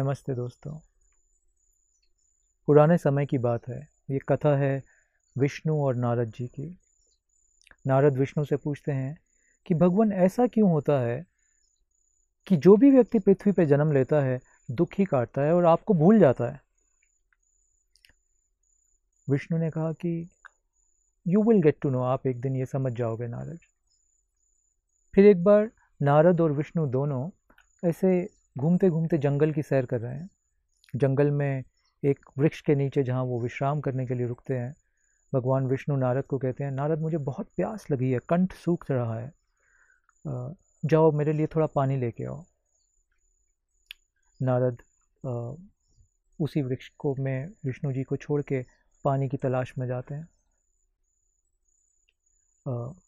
[0.00, 0.78] नमस्ते दोस्तों।
[2.66, 4.82] पुराने समय की बात है। ये कथा है
[5.38, 6.78] विष्णु और नारद जी की।
[7.86, 9.18] नारद विष्णु से पूछते हैं
[9.66, 11.26] कि भगवान ऐसा क्यों होता है
[12.46, 14.40] कि जो भी व्यक्ति पृथ्वी पर जन्म लेता है,
[14.70, 16.60] दुख ही काटता है और आपको भूल जाता है?
[19.30, 20.28] विष्णु ने कहा कि
[21.28, 23.58] you will get to know आप एक दिन ये समझ जाओगे नारद
[25.14, 25.70] फिर एक बार
[26.02, 27.30] नारद और विष्णु दोनों
[27.84, 30.28] ऐसे घूमते घूमते जंगल की सैर कर रहे हैं।
[30.94, 31.64] जंगल में
[32.02, 34.74] एक वृक्ष के नीचे जहाँ वो विश्राम करने के लिए रुकते हैं,
[35.32, 39.18] भगवान विष्णु नारद को कहते हैं, नारद, मुझे बहुत प्यास लगी है, कंठ सूख रहा
[39.18, 39.32] है।
[40.82, 42.44] जाओ, मेरे लिए थोड़ा पानी लेके आओ।
[44.40, 44.82] नारद
[46.38, 48.64] उसी वृक्ष को में विष्णु जी को छोड़ के
[49.04, 50.28] पानी की तलाश में जाते हैं।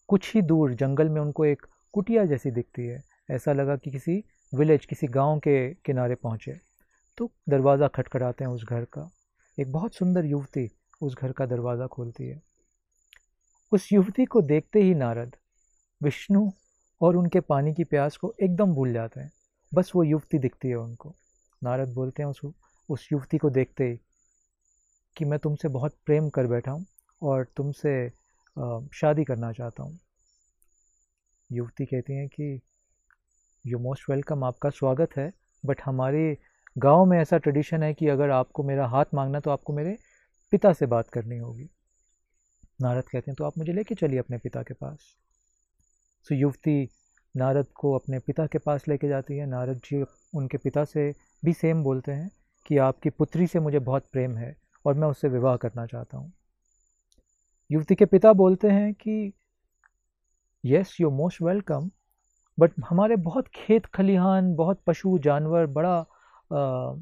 [0.09, 4.23] कुछ ही दूर जंगल में उनको एक कुटिया जैसी दिखती है। ऐसा लगा कि किसी
[4.53, 6.53] विलेज किसी गाँव के किनारे पहुँचे।
[7.19, 9.11] तो दरवाज़ा खटखटाते हैं उस घर का।
[9.59, 10.69] एक बहुत सुंदर युवती
[11.01, 12.41] उस घर का दरवाज़ा खोलती है।
[13.73, 15.37] उस युवती को देखते ही नारद
[16.01, 16.51] विष्णु
[17.01, 19.31] और उनके पानी की प्यास को एकदम भूल जाते हैं।
[19.73, 21.15] बस वो युवती दिखती है उनको।
[21.63, 22.41] नारद बोलते हैं उस
[22.89, 23.99] उस युवती को देखते ही
[25.17, 26.85] कि मैं तुमसे बहुत प्रेम कर बैठा हूँ
[27.23, 27.93] और तुमसे
[28.95, 29.99] शादी करना चाहता हूँ।
[31.51, 32.61] युवती कहती हैं कि
[33.65, 35.33] यू मोस्ट वेलकम आपका स्वागत है।
[35.65, 36.39] बट हमारे
[36.77, 39.97] गाँव में ऐसा ट्रेडिशन है कि अगर आपको मेरा हाथ मांगना तो आपको मेरे
[40.53, 41.69] पिता से बात करनी होगी।
[42.83, 44.99] नारद कहते हैं तो आप मुझे लेके चलिए अपने पिता के पास।
[46.27, 46.89] सो युवती
[47.35, 50.05] नारद को अपने पिता के पास लेके जाती है। नारद जी
[50.35, 51.11] उनके पिता से
[51.43, 52.31] भी सेम बोलते हैं
[52.67, 54.55] कि आपकी पुत्री से मुझे बहुत प्रेम है
[54.85, 56.33] और मैं उससे विवाह करना चाहता हूँ।
[57.71, 59.33] युवती के पिता बोलते हैं कि
[60.65, 61.91] yes you most welcome
[62.59, 65.99] but हमारे बहुत खेत खलिहान बहुत पशु जानवर बड़ा
[66.51, 66.95] आ,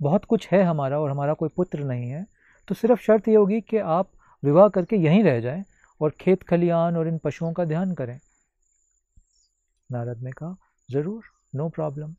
[0.00, 2.24] बहुत कुछ है हमारा और हमारा कोई पुत्र नहीं है।
[2.68, 4.10] तो सिर्फ़ शर्त ये होगी कि आप
[4.42, 5.64] विवाह करके यहीं रह जाएँ
[6.00, 8.18] और खेत खलिहान और इन पशुओं का ध्यान करें।
[9.90, 10.56] नारद ने कहा
[10.88, 12.14] ज़रूर नो प्रॉब्लम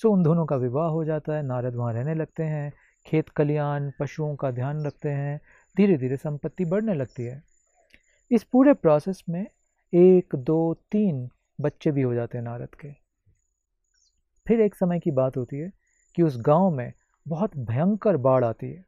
[0.00, 2.72] सो उन दोनों का विवाह हो जाता है नारद वहाँ रहने लगते हैं
[3.06, 5.40] खेत खलिहान पशुओं का ध्यान रखते हैं
[5.76, 7.42] धीरे धीरे संपत्ति बढ़ने लगती है।
[8.30, 9.46] इस पूरे प्रोसेस में
[9.92, 11.28] एक दो तीन
[11.60, 12.92] बच्चे भी हो जाते हैं नारद के।
[14.46, 15.72] फिर एक समय की बात होती है
[16.14, 16.92] कि उस गाँव में
[17.28, 18.84] बहुत भयंकर बाढ़ आती है।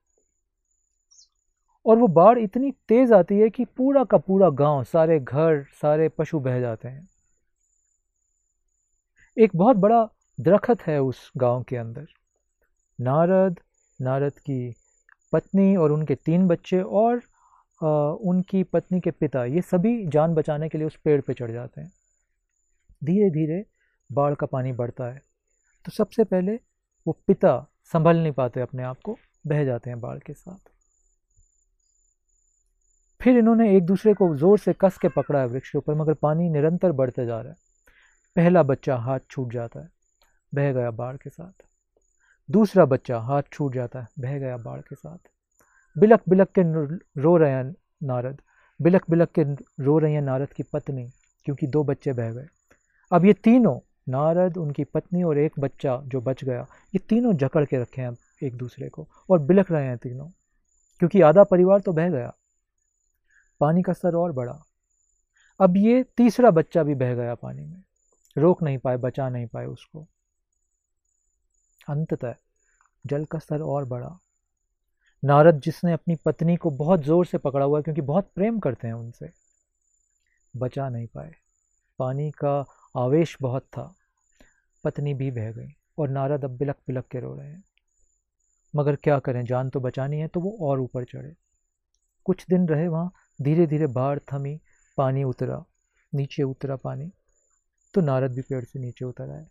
[1.87, 6.09] और वो बाढ़ इतनी तेज आती है कि पूरा का पूरा गाँव सारे घर सारे
[6.09, 7.09] पशु बह जाते हैं।
[9.39, 10.09] एक बहुत बड़ा
[10.41, 12.07] दरखत है उस गाँव के अंदर।
[13.01, 13.61] नारद
[14.01, 14.75] नारद की
[15.33, 17.21] पत्नी और उनके तीन बच्चे और
[17.81, 21.51] आ, उनकी पत्नी के पिता ये सभी जान बचाने के लिए उस पेड़ पे चढ़
[21.51, 21.93] जाते हैं।
[23.03, 23.65] धीरे धीरे
[24.11, 25.23] बाढ़ का पानी बढ़ता है।
[25.85, 26.55] तो सबसे पहले
[27.07, 27.57] वो पिता
[27.93, 29.17] संभल नहीं पाते अपने आप को,
[29.47, 30.71] बह जाते हैं बाढ़ के साथ।
[33.21, 36.15] फिर इन्होंने एक दूसरे को ज़ोर से कस के पकड़ा है वृक्ष के ऊपर, मगर
[36.15, 37.57] पानी निरंतर बढ़ते जा रहा है।
[38.37, 39.89] पहला बच्चा हाथ छूट जाता है,
[40.53, 41.67] बह गया बाढ़ के साथ।
[42.49, 45.19] दूसरा बच्चा हाथ छूट जाता है, बह गया बाढ़ के साथ।
[45.97, 46.63] बिलक बिलक के
[47.21, 48.41] रो रहे हैं नारद।
[48.81, 49.43] बिलक बिलक के
[49.85, 51.07] रो रही हैं नारद की पत्नी,
[51.47, 52.47] क्योंकि दो बच्चे बह गए।
[53.15, 57.65] अब ये तीनों, नारद, उनकी पत्नी और एक बच्चा जो बच गया, ये तीनों जकड़
[57.65, 60.29] के रखे हैं एक दूसरे को और बिलख रहे हैं तीनों,
[60.99, 62.33] क्योंकि आधा परिवार तो बह गया।
[63.61, 64.59] पानी का स्तर और बढ़ा।
[65.61, 67.83] अब ये तीसरा बच्चा भी बह गया पानी में।
[68.37, 70.07] रोक नहीं पाए, बचा नहीं पाए उसको।
[71.89, 72.35] अंततः
[73.07, 74.19] जल का स्तर और बढ़ा।
[75.23, 78.95] नारद, जिसने अपनी पत्नी को बहुत ज़ोर से पकड़ा हुआ क्योंकि बहुत प्रेम करते हैं
[78.95, 79.31] उनसे,
[80.55, 81.35] बचा नहीं पाए।
[81.99, 82.65] पानी का
[82.97, 83.95] आवेश बहुत था।
[84.85, 85.69] पत्नी भी बह गई
[85.99, 87.65] और नारद अब बिलक बिलक के रो रहे हैं।
[88.77, 91.35] मगर क्या करें, जान तो बचानी है तो वो और ऊपर चढ़े।
[92.25, 93.13] कुछ दिन रहे वहाँ,
[93.43, 94.61] धीरे धीरे बाढ़ थमी,
[94.97, 95.65] पानी उतरा,
[96.15, 97.13] नीचे उतरा पानी।
[97.95, 99.47] तो नारद भी पेड़ से नीचे उतर आए।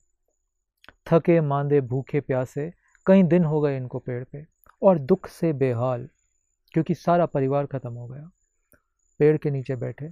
[1.07, 2.73] थके, मांदे, भूखे, प्यासे,
[3.05, 4.47] कई दिन हो गए इनको पेड़ पे।
[4.81, 6.09] और दुख से बेहाल,
[6.71, 8.31] क्योंकि सारा परिवार खत्म हो गया।
[9.19, 10.09] पेड़ के नीचे बैठे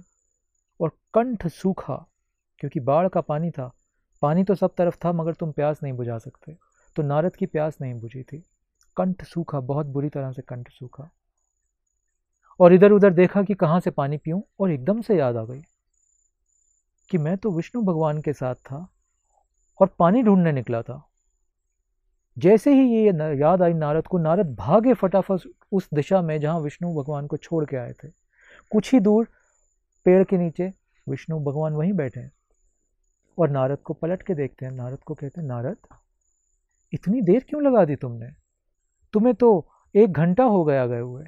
[0.80, 2.11] और कंठ सूखा
[2.62, 3.74] क्योंकि बाढ़ का पानी था।
[4.22, 6.56] पानी तो सब तरफ़ था, मगर तुम प्यास नहीं बुझा सकते।
[6.96, 8.44] तो नारद की प्यास नहीं बुझी थी।
[8.96, 11.10] कंठ सूखा, बहुत बुरी तरह से कंठ सूखा।
[12.60, 15.62] और इधर उधर देखा कि कहाँ से पानी पीऊँ, और एकदम से याद आ गई
[17.10, 18.88] कि मैं तो विष्णु भगवान के साथ था,
[19.80, 21.08] और पानी ढूँढने निकला था।
[22.38, 25.40] जैसे ही ये याद आई नारद को, नारद भागे फटाफट
[25.72, 28.08] उस दिशा में जहाँ विष्णु भगवान को छोड़ के आए थे।
[28.70, 29.28] कुछ ही दूर,
[30.04, 30.72] पेड़ के नीचे,
[31.08, 32.32] विष्णु भगवान वहीं बैठे हैं।
[33.38, 35.76] और नारद को पलट के देखते हैं। नारद को कहते हैं, नारद,
[36.92, 38.30] इतनी देर क्यों लगा दी तुमने?
[39.12, 41.24] तुम्हें तो एक घंटा हो गया गए हुए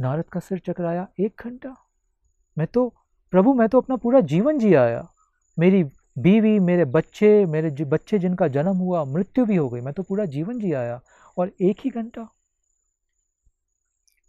[0.00, 1.76] नारद का सिर चकराया, एक घंटा?
[2.58, 2.94] मैं तो
[3.30, 5.12] प्रभु, मैं तो अपना पूरा जीवन जी आया।
[5.58, 5.84] मेरी
[6.18, 10.24] बीवी, मेरे बच्चे मेरे बच्चे जिनका जन्म हुआ, मृत्यु भी हो गई। मैं तो पूरा
[10.24, 11.00] जीवन जी आया
[11.36, 12.28] और एक ही घंटा?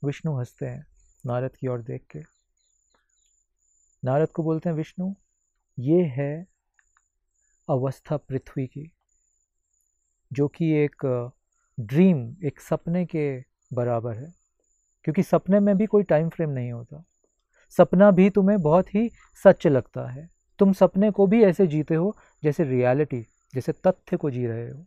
[0.03, 0.85] विष्णु हँसते हैं,
[1.25, 2.19] नारद की ओर देख के।
[4.05, 5.13] नारद को बोलते हैं, विष्णु
[5.79, 6.47] ये है
[7.69, 8.91] अवस्था पृथ्वी की,
[10.33, 11.31] जो कि एक
[11.79, 13.43] ड्रीम एक सपने के
[13.73, 14.33] बराबर है।
[15.03, 17.03] क्योंकि सपने में भी कोई टाइम फ्रेम नहीं होता।
[17.69, 19.09] सपना भी तुम्हें बहुत ही
[19.43, 20.29] सच लगता है।
[20.59, 24.85] तुम सपने को भी ऐसे जीते हो जैसे रियलिटी जैसे तथ्य को जी रहे हो।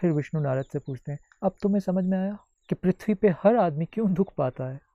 [0.00, 3.56] फिर विष्णु नारद से पूछते हैं, अब तुम्हें समझ में आया कि पृथ्वी पे हर
[3.56, 4.89] आदमी क्यों दुख पाता है?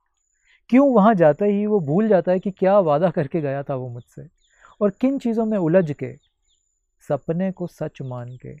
[0.68, 3.88] क्यों वहाँ जाता ही वो भूल जाता है कि क्या वादा करके गया था वो
[3.88, 4.28] मुझसे?
[4.80, 6.16] और किन चीज़ों में उलझ के?
[7.08, 8.54] सपने को सच मान के।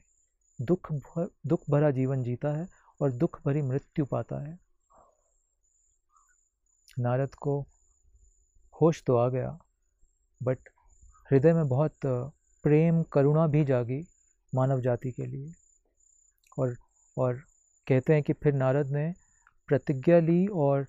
[0.60, 2.68] दुख भर, दुख भरा जीवन जीता है
[3.00, 4.58] और दुख भरी मृत्यु पाता है।
[6.98, 7.60] नारद को
[8.80, 9.58] होश तो आ गया
[10.42, 10.58] बट
[11.30, 11.96] हृदय में बहुत
[12.62, 14.02] प्रेम करुणा भी जागी
[14.54, 15.52] मानव जाति के लिए।
[16.58, 16.76] और
[17.18, 17.34] और
[17.86, 19.12] कहते हैं कि फिर नारद ने
[19.68, 20.86] प्रतिज्ञा ली और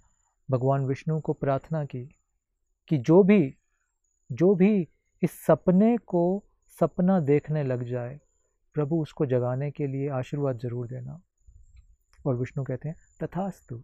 [0.52, 2.16] भगवान विष्णु को प्रार्थना की
[2.88, 3.58] कि जो भी
[4.32, 4.88] जो भी
[5.24, 6.44] इस सपने को
[6.80, 8.20] सपना देखने लग जाए,
[8.74, 11.22] प्रभु उसको जगाने के लिए आशीर्वाद ज़रूर देना।
[12.26, 13.82] और विष्णु कहते हैं, तथास्तु।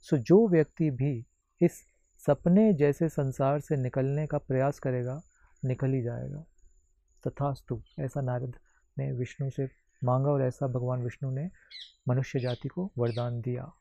[0.00, 1.26] सो जो व्यक्ति भी
[1.62, 1.82] इस
[2.26, 5.22] सपने जैसे संसार से निकलने का प्रयास करेगा,
[5.64, 6.44] निकल ही जाएगा।
[7.26, 8.56] तथास्तु, ऐसा नारद
[8.98, 9.68] ने विष्णु से
[10.04, 11.50] मांगा और ऐसा भगवान विष्णु ने
[12.08, 13.72] मनुष्य जाति को वरदान दिया।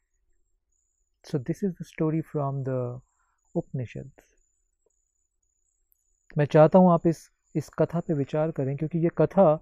[1.25, 3.01] So this is the story from the
[3.55, 4.11] Upanishad
[6.35, 9.55] मैं चाहता हूँ आप इस इस कथा पे विचार करें, क्योंकि ये कथा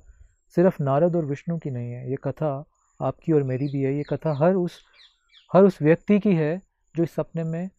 [0.58, 2.50] सिर्फ़ नारद और विष्णु की नहीं है। ये कथा
[3.00, 4.80] आपकी और मेरी भी है। ये कथा हर उस
[5.52, 6.62] हर उस व्यक्ति की है
[6.96, 7.70] जो इस सपने में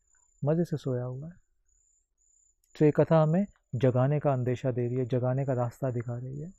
[0.43, 1.35] मज़े से सोया हुआ है।
[2.77, 6.41] तो ये कथा हमें जगाने का अंदेशा दे रही है, जगाने का रास्ता दिखा रही
[6.41, 6.53] है।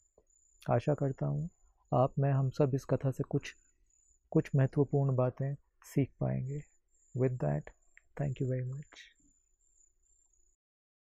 [0.66, 1.50] आशा करता हूँ
[1.92, 3.54] आप, मैं, हम सब इस कथा से कुछ
[4.32, 5.54] कुछ महत्वपूर्ण बातें
[5.86, 6.62] सीख पाएँगे।
[7.18, 7.70] With that
[8.20, 9.06] thank you very much